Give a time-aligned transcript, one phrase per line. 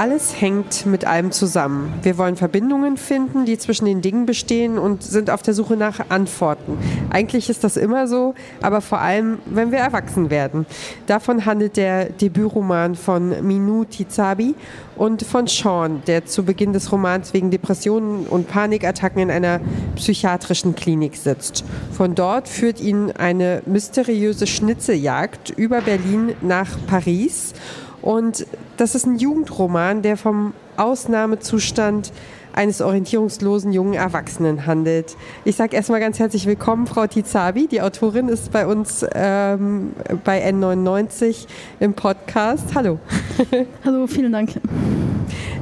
[0.00, 1.92] Alles hängt mit allem zusammen.
[2.00, 6.08] Wir wollen Verbindungen finden, die zwischen den Dingen bestehen und sind auf der Suche nach
[6.08, 6.78] Antworten.
[7.10, 10.64] Eigentlich ist das immer so, aber vor allem, wenn wir erwachsen werden.
[11.06, 14.54] Davon handelt der Debütroman von Minou Tizabi
[14.96, 19.60] und von Sean, der zu Beginn des Romans wegen Depressionen und Panikattacken in einer
[19.96, 21.62] psychiatrischen Klinik sitzt.
[21.92, 27.52] Von dort führt ihn eine mysteriöse Schnitzeljagd über Berlin nach Paris
[28.00, 28.46] und
[28.80, 32.12] das ist ein Jugendroman, der vom Ausnahmezustand
[32.54, 35.16] eines orientierungslosen jungen Erwachsenen handelt.
[35.44, 37.68] Ich sage erstmal ganz herzlich willkommen, Frau Tizabi.
[37.68, 39.92] Die Autorin ist bei uns ähm,
[40.24, 41.46] bei N99
[41.78, 42.74] im Podcast.
[42.74, 42.98] Hallo.
[43.84, 44.52] Hallo, vielen Dank.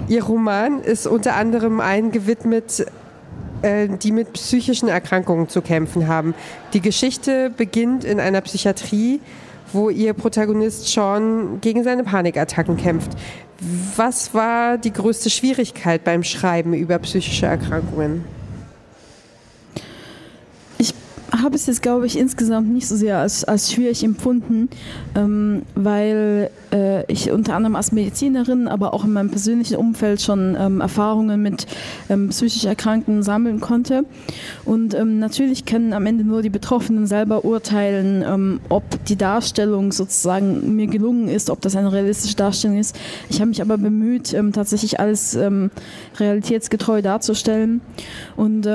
[0.07, 2.87] Ihr Roman ist unter anderem eingewidmet
[3.63, 6.35] äh, die mit psychischen Erkrankungen zu kämpfen haben.
[6.73, 9.21] Die Geschichte beginnt in einer Psychiatrie,
[9.73, 13.11] wo ihr Protagonist Sean gegen seine Panikattacken kämpft.
[13.97, 18.25] Was war die größte Schwierigkeit beim Schreiben über psychische Erkrankungen?
[21.43, 24.69] Habe es jetzt, glaube ich, insgesamt nicht so sehr als, als schwierig empfunden,
[25.15, 30.57] ähm, weil äh, ich unter anderem als Medizinerin, aber auch in meinem persönlichen Umfeld schon
[30.59, 31.67] ähm, Erfahrungen mit
[32.09, 34.05] ähm, psychisch Erkrankten sammeln konnte.
[34.65, 39.93] Und ähm, natürlich können am Ende nur die Betroffenen selber urteilen, ähm, ob die Darstellung
[39.93, 42.97] sozusagen mir gelungen ist, ob das eine realistische Darstellung ist.
[43.31, 45.39] Ich habe mich aber bemüht, ähm, tatsächlich alles
[46.19, 47.81] realitätsgetreu darzustellen.
[48.37, 48.67] Und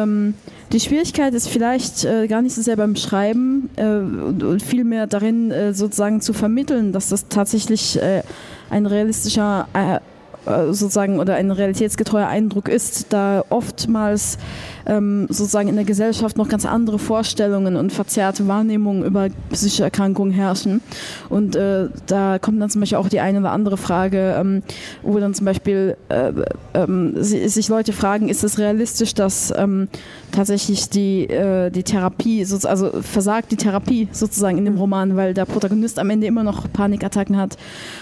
[0.74, 5.52] die Schwierigkeit ist vielleicht äh, gar nicht so sehr beim Schreiben äh, und vielmehr darin,
[5.52, 8.24] äh, sozusagen zu vermitteln, dass das tatsächlich äh,
[8.72, 10.00] ein realistischer äh,
[10.46, 14.38] sozusagen oder ein realitätsgetreuer Eindruck ist, da oftmals
[14.86, 20.34] ähm, sozusagen in der Gesellschaft noch ganz andere Vorstellungen und verzerrte Wahrnehmungen über psychische Erkrankungen
[20.34, 20.82] herrschen.
[21.30, 24.64] Und äh, da kommt dann zum Beispiel auch die eine oder andere Frage, ähm,
[25.02, 26.32] wo dann zum Beispiel äh,
[26.74, 29.88] ähm, sich Leute fragen, ist es realistisch, dass ähm,
[30.32, 35.46] tatsächlich die, äh, die Therapie, also versagt die Therapie sozusagen in dem Roman, weil der
[35.46, 37.58] Protagonist am Ende immer noch Panikattacken hat.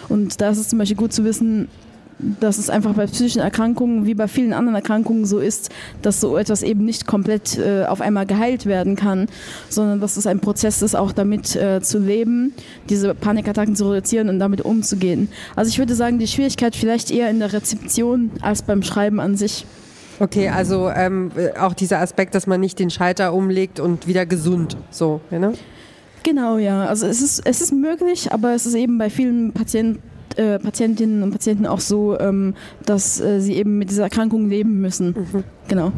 [0.10, 1.68] Und da ist es zum Beispiel gut zu wissen,
[2.40, 5.70] dass es einfach bei psychischen Erkrankungen wie bei vielen anderen Erkrankungen so ist,
[6.02, 9.28] dass so etwas eben nicht komplett äh, auf einmal geheilt werden kann,
[9.70, 12.54] sondern dass es ein Prozess ist, auch damit äh, zu leben,
[12.90, 15.30] diese Panikattacken zu reduzieren und damit umzugehen.
[15.56, 19.36] Also ich würde sagen, die Schwierigkeit vielleicht eher in der Rezeption als beim Schreiben an
[19.36, 19.66] sich.
[20.20, 24.78] Okay, also ähm, auch dieser Aspekt, dass man nicht den Schalter umlegt und wieder gesund,
[24.92, 25.54] so, ne?
[26.24, 26.86] Genau, ja.
[26.86, 30.04] Also es ist, es ist möglich, aber es ist eben bei vielen Patienten
[30.38, 32.56] äh, Patientinnen und Patienten auch so, ähm,
[32.86, 35.08] dass äh, sie eben mit dieser Erkrankung leben müssen.
[35.08, 35.44] Mhm.
[35.68, 35.92] Genau.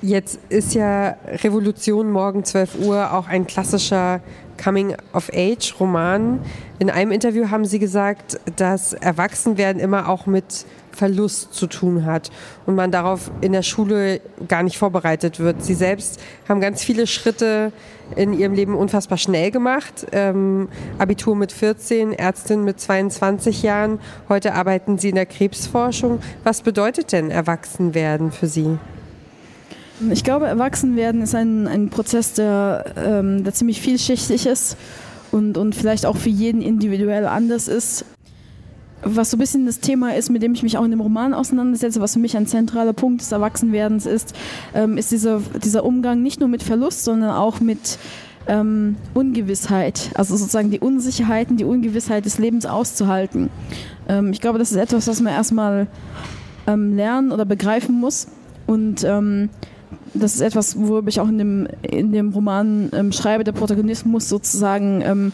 [0.00, 4.20] Jetzt ist ja Revolution morgen 12 Uhr auch ein klassischer
[4.62, 6.38] Coming-of-Age-Roman.
[6.78, 12.30] In einem Interview haben Sie gesagt, dass Erwachsenwerden immer auch mit Verlust zu tun hat
[12.64, 15.64] und man darauf in der Schule gar nicht vorbereitet wird.
[15.64, 17.72] Sie selbst haben ganz viele Schritte
[18.14, 20.06] in ihrem Leben unfassbar schnell gemacht.
[20.12, 23.98] Ähm, Abitur mit 14, Ärztin mit 22 Jahren.
[24.28, 26.20] Heute arbeiten Sie in der Krebsforschung.
[26.44, 28.78] Was bedeutet denn Erwachsenwerden für Sie?
[30.10, 34.76] Ich glaube, Erwachsenwerden ist ein, ein Prozess, der, ähm, der ziemlich vielschichtig ist
[35.32, 38.04] und, und vielleicht auch für jeden individuell anders ist.
[39.02, 41.34] Was so ein bisschen das Thema ist, mit dem ich mich auch in dem Roman
[41.34, 44.34] auseinandersetze, was für mich ein zentraler Punkt des Erwachsenwerdens ist,
[44.74, 47.98] ähm, ist dieser, dieser Umgang nicht nur mit Verlust, sondern auch mit
[48.48, 50.10] ähm, Ungewissheit.
[50.14, 53.50] Also sozusagen die Unsicherheiten, die Ungewissheit des Lebens auszuhalten.
[54.08, 55.86] Ähm, ich glaube, das ist etwas, was man erstmal
[56.66, 58.26] ähm, lernen oder begreifen muss.
[58.66, 59.50] Und ähm,
[60.14, 63.44] das ist etwas, worüber ich auch in dem, in dem Roman ähm, schreibe.
[63.44, 65.32] Der Protagonist muss sozusagen ähm,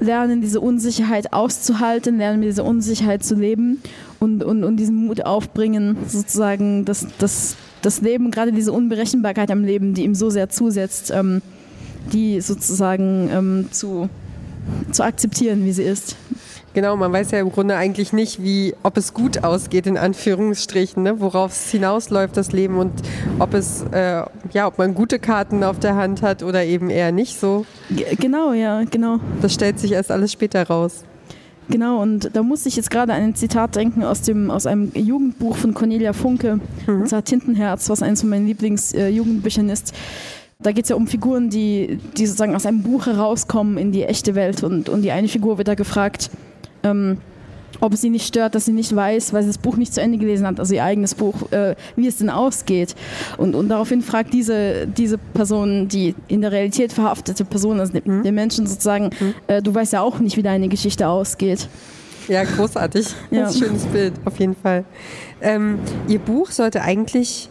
[0.00, 3.82] lernen, diese Unsicherheit auszuhalten, lernen mit dieser Unsicherheit zu leben
[4.20, 9.64] und, und, und diesen Mut aufbringen, sozusagen das, das, das Leben, gerade diese Unberechenbarkeit am
[9.64, 11.42] Leben, die ihm so sehr zusetzt, ähm,
[12.12, 14.08] die sozusagen ähm, zu,
[14.92, 16.16] zu akzeptieren, wie sie ist.
[16.74, 21.02] Genau, man weiß ja im Grunde eigentlich nicht, wie, ob es gut ausgeht, in Anführungsstrichen,
[21.02, 21.20] ne?
[21.20, 22.92] worauf es hinausläuft, das Leben und
[23.38, 24.22] ob es, äh,
[24.52, 27.64] ja, ob man gute Karten auf der Hand hat oder eben eher nicht so.
[27.90, 29.18] G genau, ja, genau.
[29.40, 31.04] Das stellt sich erst alles später raus.
[31.70, 34.90] Genau, und da musste ich jetzt gerade an ein Zitat denken aus, dem, aus einem
[34.94, 37.02] Jugendbuch von Cornelia Funke, mhm.
[37.02, 39.94] und zwar Tintenherz, was eines von meinen Lieblingsjugendbüchern äh, ist.
[40.60, 44.04] Da geht es ja um Figuren, die, die sozusagen aus einem Buch herauskommen in die
[44.04, 46.30] echte Welt und, und die eine Figur wird da gefragt,
[46.90, 47.18] ähm,
[47.80, 50.00] ob es sie nicht stört, dass sie nicht weiß, weil sie das Buch nicht zu
[50.00, 52.94] Ende gelesen hat, also ihr eigenes Buch, äh, wie es denn ausgeht.
[53.36, 58.22] Und, und daraufhin fragt diese, diese Person, die in der Realität verhaftete Person, also mhm.
[58.22, 59.34] der Menschen sozusagen, mhm.
[59.46, 61.68] äh, du weißt ja auch nicht, wie deine Geschichte ausgeht.
[62.26, 63.06] Ja, großartig.
[63.30, 63.42] Ja.
[63.42, 64.84] Das ist ein schönes Bild, auf jeden Fall.
[65.40, 67.48] Ähm, ihr Buch sollte eigentlich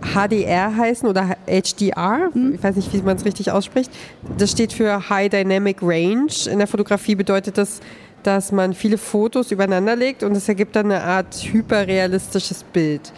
[0.00, 2.30] HDR heißen oder HDR.
[2.32, 2.54] Hm.
[2.54, 3.90] Ich weiß nicht, wie man es richtig ausspricht.
[4.36, 6.32] Das steht für High Dynamic Range.
[6.50, 7.80] In der Fotografie bedeutet das,
[8.26, 13.12] dass man viele Fotos übereinander legt und es ergibt dann eine Art hyperrealistisches Bild.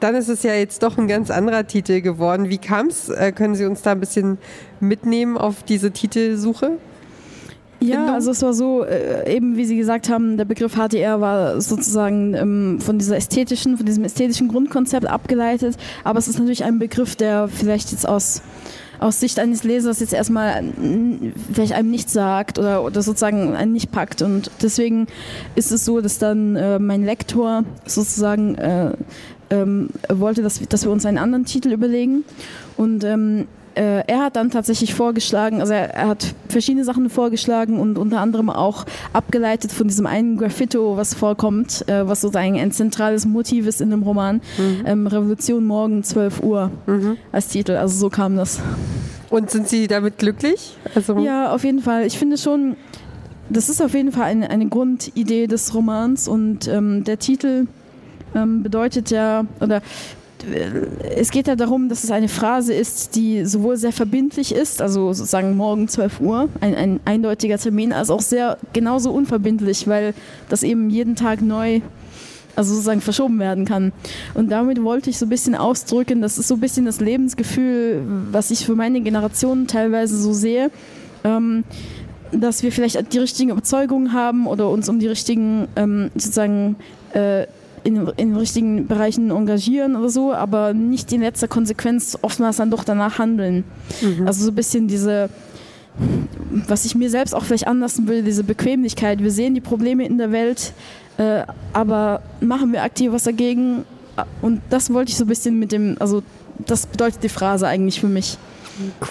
[0.00, 2.48] Dann ist es ja jetzt doch ein ganz anderer Titel geworden.
[2.48, 3.08] Wie kam es?
[3.08, 4.38] Äh, können Sie uns da ein bisschen
[4.80, 6.78] mitnehmen auf diese Titelsuche?
[7.82, 11.60] Ja, also es war so, äh, eben wie Sie gesagt haben, der Begriff HDR war
[11.60, 16.78] sozusagen ähm, von dieser ästhetischen, von diesem ästhetischen Grundkonzept abgeleitet, aber es ist natürlich ein
[16.78, 18.42] Begriff, der vielleicht jetzt aus
[19.02, 20.62] aus Sicht eines Lesers jetzt erstmal
[21.52, 24.22] vielleicht einem nichts sagt oder, oder sozusagen einen nicht packt.
[24.22, 25.06] Und deswegen
[25.54, 28.92] ist es so, dass dann äh, mein Lektor sozusagen äh,
[29.50, 32.24] ähm, wollte, dass, dass wir uns einen anderen Titel überlegen.
[32.76, 37.78] Und ähm, äh, er hat dann tatsächlich vorgeschlagen, also er, er, hat verschiedene Sachen vorgeschlagen
[37.78, 42.72] und unter anderem auch abgeleitet von diesem einen Graffito, was vorkommt, äh, was sozusagen ein
[42.72, 44.84] zentrales Motiv ist in dem Roman, mhm.
[44.86, 47.16] ähm, Revolution morgen 12 Uhr mhm.
[47.32, 47.72] als Titel.
[47.72, 48.60] Also so kam das.
[49.30, 50.76] Und sind Sie damit glücklich?
[50.94, 52.06] Also ja, auf jeden Fall.
[52.06, 52.76] Ich finde schon,
[53.48, 57.66] das ist auf jeden Fall eine, eine Grundidee des Romans und ähm, der Titel
[58.34, 59.82] ähm, bedeutet ja, oder
[61.16, 65.12] es geht ja darum, dass es eine Phrase ist, die sowohl sehr verbindlich ist, also
[65.12, 70.14] sozusagen morgen 12 Uhr, ein, ein eindeutiger Termin, als auch sehr genauso unverbindlich, weil
[70.48, 71.80] das eben jeden Tag neu
[72.54, 73.92] also sozusagen verschoben werden kann.
[74.34, 78.02] Und damit wollte ich so ein bisschen ausdrücken, das ist so ein bisschen das Lebensgefühl,
[78.30, 80.70] was ich für meine Generation teilweise so sehe,
[81.24, 81.64] ähm,
[82.30, 86.76] dass wir vielleicht die richtigen Überzeugungen haben oder uns um die richtigen ähm, sozusagen
[87.14, 87.46] äh,
[87.84, 92.84] in, in richtigen Bereichen engagieren oder so, aber nicht in letzter Konsequenz oftmals dann doch
[92.84, 93.64] danach handeln.
[94.00, 94.26] Mhm.
[94.26, 95.28] Also so ein bisschen diese,
[96.68, 99.22] was ich mir selbst auch vielleicht anlassen würde, diese Bequemlichkeit.
[99.22, 100.72] Wir sehen die Probleme in der Welt,
[101.18, 101.42] äh,
[101.72, 103.84] aber machen wir aktiv was dagegen?
[104.40, 106.22] Und das wollte ich so ein bisschen mit dem, also
[106.66, 108.38] das bedeutet die Phrase eigentlich für mich.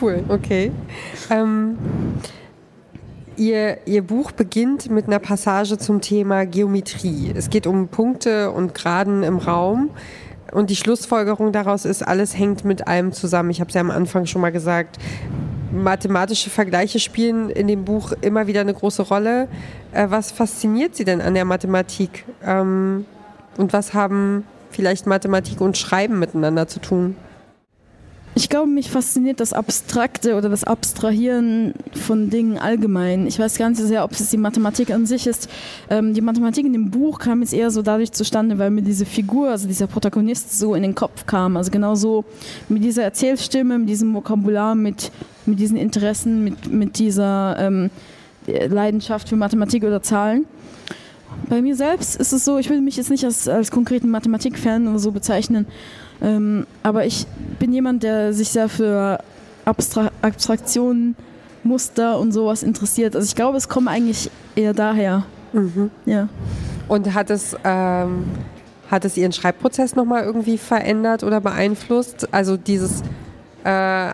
[0.02, 0.72] Cool, okay.
[1.30, 1.78] Ähm
[3.38, 7.32] Ihr, Ihr Buch beginnt mit einer Passage zum Thema Geometrie.
[7.36, 9.90] Es geht um Punkte und Graden im Raum.
[10.52, 13.50] Und die Schlussfolgerung daraus ist, alles hängt mit allem zusammen.
[13.50, 14.98] Ich habe es ja am Anfang schon mal gesagt.
[15.72, 19.48] Mathematische Vergleiche spielen in dem Buch immer wieder eine große Rolle.
[19.94, 22.26] Äh, was fasziniert Sie denn an der Mathematik?
[22.46, 23.06] Ähm,
[23.58, 27.16] und was haben vielleicht Mathematik und Schreiben miteinander zu tun?
[28.34, 33.28] Ich glaube, mich fasziniert das Abstrakte oder das Abstrahieren von Dingen allgemein.
[33.28, 35.50] Ich weiß gar nicht so sehr, ob es die Mathematik an sich ist.
[35.90, 39.06] Ähm, die Mathematik in dem Buch kam jetzt eher so dadurch zustande, weil mir diese
[39.06, 41.58] Figur, also dieser Protagonist, so in den Kopf kam.
[41.58, 42.24] Also genau so
[42.70, 45.12] mit dieser Erzählstimme, mit diesem Vokabular, mit,
[45.46, 47.90] mit diesen Interessen, mit, mit dieser ähm,
[48.48, 50.46] Leidenschaft für Mathematik oder Zahlen.
[51.50, 54.88] Bei mir selbst ist es so, ich würde mich jetzt nicht als, als konkreten Mathematik-Fan
[54.88, 55.66] oder so bezeichnen.
[56.22, 57.26] Ähm, aber ich
[57.60, 59.20] bin jemand, der sich sehr für
[59.66, 61.16] Abstra Abstraktionen,
[61.64, 63.16] Muster und sowas interessiert.
[63.16, 65.26] Also ich glaube, es kommt eigentlich eher daher.
[65.54, 65.92] Mhm.
[66.06, 66.28] Ja.
[66.88, 68.26] Und hat es, ähm,
[68.90, 72.34] hat es Ihren Schreibprozess nochmal irgendwie verändert oder beeinflusst?
[72.34, 73.04] Also dieses
[73.64, 74.14] äh,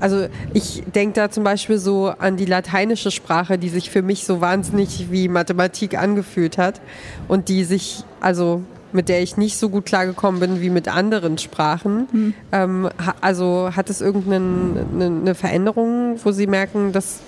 [0.00, 4.24] also ich denke da zum Beispiel so an die lateinische Sprache, die sich für mich
[4.24, 6.80] so wahnsinnig wie Mathematik angefühlt hat
[7.26, 11.38] und die sich, also mit der ich nicht so gut klargekommen bin wie mit anderen
[11.38, 12.08] Sprachen.
[12.12, 12.34] Mhm.
[12.52, 12.88] Ähm,
[13.20, 17.20] also hat es irgendeine eine Veränderung, wo Sie merken, dass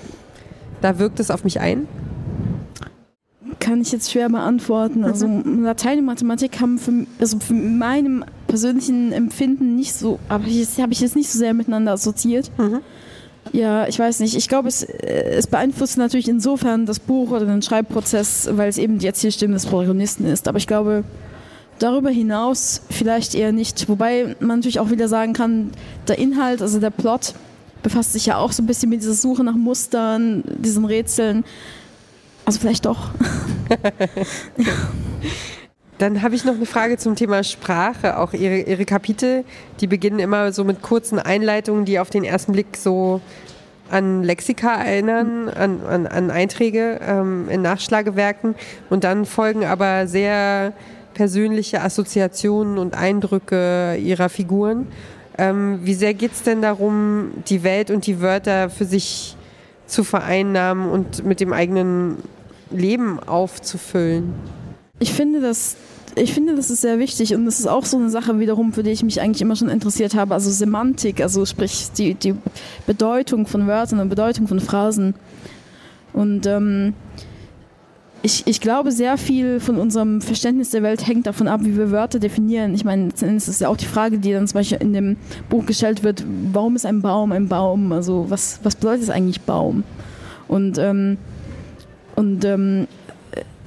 [0.80, 1.86] da wirkt es auf mich ein?
[3.58, 5.04] Kann ich jetzt schwer beantworten.
[5.04, 5.62] Also mhm.
[5.64, 11.00] Latein und Mathematik haben für, also für meinem persönlichen Empfinden nicht so, aber habe ich
[11.00, 12.50] jetzt nicht so sehr miteinander assoziiert.
[12.58, 12.80] Mhm.
[13.52, 14.36] Ja, ich weiß nicht.
[14.36, 18.98] Ich glaube, es, es beeinflusst natürlich insofern das Buch oder den Schreibprozess, weil es eben
[18.98, 20.46] die Erzählstimme des Protagonisten ist.
[20.46, 21.04] Aber ich glaube,
[21.80, 23.88] Darüber hinaus vielleicht eher nicht.
[23.88, 25.70] Wobei man natürlich auch wieder sagen kann,
[26.08, 27.32] der Inhalt, also der Plot,
[27.82, 31.42] befasst sich ja auch so ein bisschen mit dieser Suche nach Mustern, diesen Rätseln.
[32.44, 33.10] Also vielleicht doch.
[35.96, 38.18] Dann habe ich noch eine Frage zum Thema Sprache.
[38.18, 39.44] Auch Ihre, Ihre Kapitel,
[39.80, 43.22] die beginnen immer so mit kurzen Einleitungen, die auf den ersten Blick so
[43.90, 48.54] an Lexika erinnern, an, an, an Einträge ähm, in Nachschlagewerken.
[48.90, 50.74] Und dann folgen aber sehr
[51.20, 54.86] persönliche Assoziationen und Eindrücke ihrer Figuren.
[55.36, 59.36] Ähm, wie sehr geht es denn darum, die Welt und die Wörter für sich
[59.86, 62.16] zu vereinnahmen und mit dem eigenen
[62.70, 64.32] Leben aufzufüllen.
[64.98, 65.76] Ich finde, dass
[66.14, 68.82] ich finde, das ist sehr wichtig und das ist auch so eine Sache wiederum, für
[68.82, 70.32] die ich mich eigentlich immer schon interessiert habe.
[70.32, 72.34] Also Semantik, also sprich die, die
[72.86, 75.14] Bedeutung von Wörtern und Bedeutung von Phrasen.
[76.14, 76.94] Und ähm,
[78.22, 81.90] ich, ich glaube, sehr viel von unserem Verständnis der Welt hängt davon ab, wie wir
[81.90, 82.74] Wörter definieren.
[82.74, 85.16] Ich meine, letztendlich ist es ja auch die Frage, die dann zum Beispiel in dem
[85.48, 87.92] Buch gestellt wird, warum ist ein Baum ein Baum?
[87.92, 89.84] Also was, was bedeutet es eigentlich Baum?
[90.48, 91.16] Und, ähm,
[92.14, 92.86] und ähm,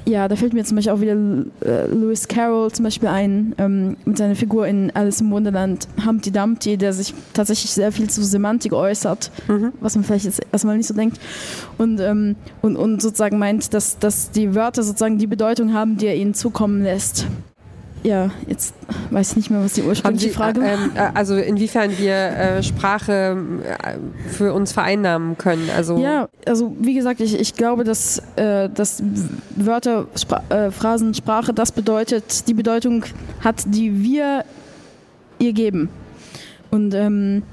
[0.06, 3.98] ja, da fällt mir zum Beispiel auch wieder äh, Lewis Carroll zum Beispiel ein, ähm,
[4.06, 8.24] mit seiner Figur in Alice im Wunderland, Humpty Dumpty, der sich tatsächlich sehr viel zu
[8.24, 9.74] Semantik äußert, mhm.
[9.80, 11.20] was man vielleicht jetzt erstmal nicht so denkt.
[11.78, 16.08] Und, ähm, und, und sozusagen meint, dass, dass die Wörter sozusagen die Bedeutung haben, die
[16.08, 17.26] er ihnen zukommen lässt
[18.04, 18.76] ja, jetzt
[19.12, 20.68] weiß ich nicht mehr, was die ursprüngliche Sie, Frage war.
[20.68, 25.70] Ähm, äh, also inwiefern wir äh, Sprache äh, für uns vereinnahmen können.
[25.76, 29.02] Also ja, also wie gesagt, ich, ich glaube, dass, äh, dass
[29.56, 33.06] Wörter, Spra äh, Phrasen, Sprache das bedeutet, die Bedeutung
[33.42, 34.44] hat, die wir
[35.40, 35.90] ihr geben.
[36.72, 37.44] Und, ähm,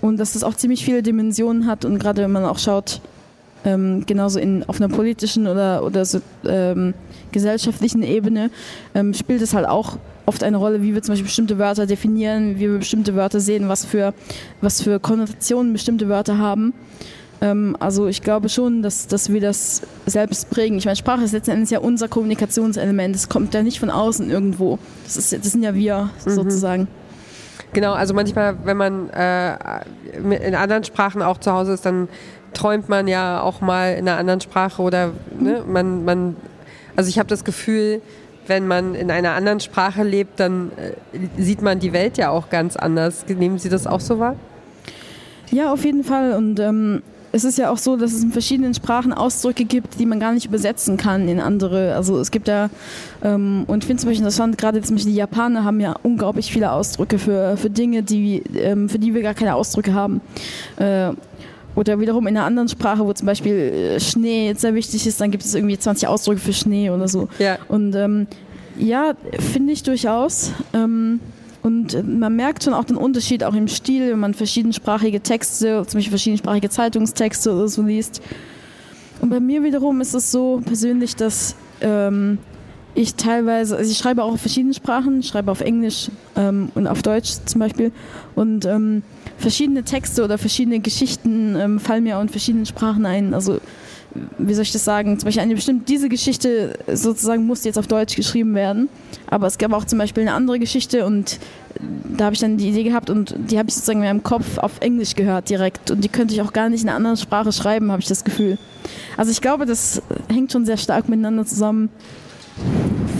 [0.00, 3.00] und dass das auch ziemlich viele Dimensionen hat und gerade wenn man auch schaut,
[3.66, 6.94] ähm, genauso in, auf einer politischen oder, oder so, ähm,
[7.32, 8.50] gesellschaftlichen Ebene
[8.94, 12.56] ähm, spielt es halt auch oft eine Rolle, wie wir zum Beispiel bestimmte Wörter definieren,
[12.56, 14.14] wie wir bestimmte Wörter sehen, was für,
[14.60, 16.72] was für Konnotationen bestimmte Wörter haben.
[17.40, 20.78] Ähm, also ich glaube schon, dass, dass wir das selbst prägen.
[20.78, 23.14] Ich meine, Sprache ist letztendlich ja unser Kommunikationselement.
[23.14, 24.78] Es kommt ja nicht von außen irgendwo.
[25.04, 26.30] Das, ist, das sind ja wir mhm.
[26.30, 26.88] sozusagen.
[27.72, 29.56] Genau, also manchmal, wenn man äh,
[30.14, 32.08] in anderen Sprachen auch zu Hause ist, dann
[32.56, 36.36] träumt man ja auch mal in einer anderen Sprache oder ne, man, man,
[36.96, 38.00] also ich habe das Gefühl,
[38.46, 42.48] wenn man in einer anderen Sprache lebt, dann äh, sieht man die Welt ja auch
[42.48, 43.26] ganz anders.
[43.28, 44.36] Nehmen Sie das auch so wahr?
[45.50, 46.32] Ja, auf jeden Fall.
[46.32, 50.06] Und ähm, es ist ja auch so, dass es in verschiedenen Sprachen Ausdrücke gibt, die
[50.06, 51.94] man gar nicht übersetzen kann in andere.
[51.94, 52.70] Also es gibt ja,
[53.22, 56.50] ähm, und ich finde zum Beispiel interessant, gerade zum Beispiel die Japaner haben ja unglaublich
[56.50, 60.20] viele Ausdrücke für, für Dinge, die, ähm, für die wir gar keine Ausdrücke haben.
[60.76, 61.12] Äh,
[61.76, 65.20] oder wiederum in einer anderen Sprache, wo zum Beispiel äh, Schnee jetzt sehr wichtig ist,
[65.20, 67.28] dann gibt es irgendwie 20 Ausdrücke für Schnee oder so.
[67.38, 67.58] Ja.
[67.68, 68.26] Und ähm,
[68.78, 70.52] ja, finde ich durchaus.
[70.72, 71.20] Ähm,
[71.62, 75.98] und man merkt schon auch den Unterschied auch im Stil, wenn man verschiedensprachige Texte, zum
[75.98, 78.22] Beispiel verschiedensprachige Zeitungstexte oder so liest.
[79.20, 82.38] Und bei mir wiederum ist es so persönlich, dass ähm,
[82.94, 87.02] ich teilweise, also ich schreibe auch auf verschiedenen Sprachen, schreibe auf Englisch ähm, und auf
[87.02, 87.92] Deutsch zum Beispiel.
[88.34, 89.02] Und ähm,
[89.38, 93.34] verschiedene Texte oder verschiedene Geschichten ähm, fallen mir auch in verschiedenen Sprachen ein.
[93.34, 93.60] Also
[94.38, 97.86] wie soll ich das sagen, zum Beispiel eine bestimmte, diese Geschichte sozusagen musste jetzt auf
[97.86, 98.88] Deutsch geschrieben werden,
[99.26, 101.38] aber es gab auch zum Beispiel eine andere Geschichte und
[102.16, 104.58] da habe ich dann die Idee gehabt und die habe ich sozusagen in meinem Kopf
[104.58, 107.52] auf Englisch gehört direkt und die könnte ich auch gar nicht in einer anderen Sprache
[107.52, 108.58] schreiben, habe ich das Gefühl.
[109.16, 111.90] Also ich glaube, das hängt schon sehr stark miteinander zusammen.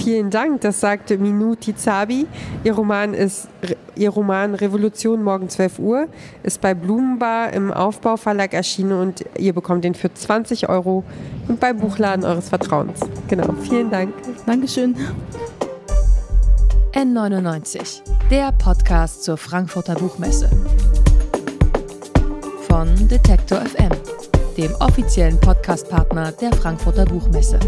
[0.07, 2.29] Vielen Dank, das sagte Minuti Zabi.
[2.63, 3.49] Ihr Roman ist
[3.97, 6.07] Ihr Roman Revolution morgen 12 Uhr
[6.45, 11.03] ist bei Blumenbar im Aufbauverlag erschienen und ihr bekommt den für 20 Euro
[11.49, 13.01] und beim Buchladen eures Vertrauens.
[13.27, 14.15] Genau, vielen Dank.
[14.47, 14.95] Dankeschön.
[16.93, 20.49] N99, der Podcast zur Frankfurter Buchmesse.
[22.69, 23.91] Von Detektor FM,
[24.57, 27.59] dem offiziellen Podcastpartner der Frankfurter Buchmesse.